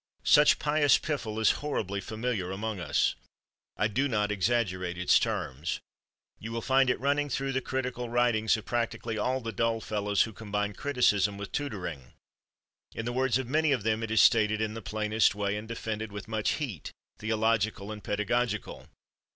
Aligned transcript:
Such 0.23 0.57
pious 0.57 0.97
piffle 0.97 1.39
is 1.39 1.51
horribly 1.61 2.01
familiar 2.01 2.49
among 2.51 2.79
us. 2.79 3.13
I 3.77 3.87
do 3.87 4.07
not 4.07 4.31
exaggerate 4.31 4.97
its 4.97 5.19
terms. 5.19 5.79
You 6.39 6.51
will 6.51 6.63
find 6.63 6.89
it 6.89 6.99
running 6.99 7.29
through 7.29 7.51
the 7.51 7.61
critical 7.61 8.09
writings 8.09 8.57
of 8.57 8.65
practically 8.65 9.19
all 9.19 9.41
the 9.41 9.51
dull 9.51 9.79
fellows 9.79 10.23
who 10.23 10.33
combine 10.33 10.73
criticism 10.73 11.37
with 11.37 11.51
tutoring; 11.51 12.13
in 12.95 13.05
the 13.05 13.13
words 13.13 13.37
of 13.37 13.47
many 13.47 13.71
of 13.71 13.83
them 13.83 14.01
it 14.01 14.09
is 14.09 14.23
stated 14.23 14.59
in 14.59 14.73
the 14.73 14.81
plainest 14.81 15.35
way 15.35 15.55
and 15.55 15.67
defended 15.67 16.11
with 16.11 16.27
much 16.27 16.53
heat, 16.53 16.91
theological 17.19 17.91
and 17.91 18.03
pedagogical. 18.03 18.89